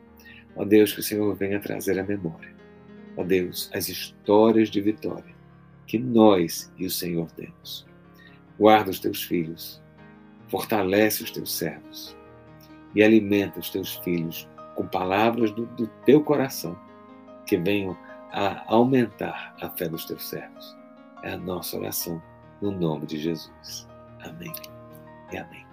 ó 0.56 0.66
Deus, 0.66 0.94
que 0.94 1.00
o 1.00 1.04
Senhor 1.04 1.36
venha 1.36 1.60
trazer 1.60 2.00
a 2.00 2.04
memória, 2.04 2.56
ó 3.16 3.24
Deus, 3.24 3.70
as 3.74 3.90
histórias 3.90 4.70
de 4.70 4.82
vitória 4.82 5.38
que 5.88 5.98
nós 5.98 6.72
e 6.78 6.86
o 6.86 6.92
Senhor 6.92 7.32
temos. 7.32 7.88
Guarda 8.60 8.92
os 8.92 9.00
teus 9.00 9.24
filhos, 9.24 9.82
fortalece 10.50 11.24
os 11.24 11.32
teus 11.32 11.56
servos 11.58 12.16
e 12.94 13.02
alimenta 13.02 13.60
os 13.60 13.70
teus 13.70 13.96
filhos 13.98 14.48
com 14.76 14.86
palavras 14.86 15.52
do, 15.52 15.66
do 15.66 15.88
teu 16.06 16.22
coração 16.24 16.78
que 17.46 17.58
venham 17.58 17.98
a 18.32 18.64
aumentar 18.72 19.56
a 19.62 19.70
fé 19.70 19.88
dos 19.88 20.06
teus 20.06 20.28
servos. 20.28 20.76
É 21.24 21.32
a 21.32 21.38
nossa 21.38 21.78
oração 21.78 22.22
no 22.62 22.72
nome 22.72 23.06
de 23.06 23.18
Jesus. 23.18 23.88
Amém 24.22 24.54
e 25.32 25.38
amém. 25.38 25.67